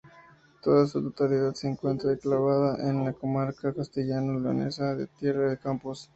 [0.63, 6.09] Toda su totalidad se encuentra enclavada en la comarca castellano-leonesa de Tierra de Campos.